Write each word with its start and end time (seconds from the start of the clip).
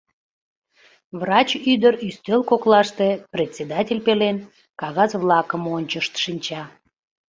Врач 1.19 1.49
ӱдыр 1.71 1.93
ӱстел 2.07 2.41
коклаште, 2.49 3.09
председатель 3.33 4.01
пелен, 4.05 4.37
кагаз-влакым 4.79 5.63
ончышт 5.75 6.13
шинча. 6.23 6.63